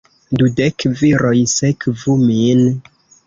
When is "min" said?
2.25-2.65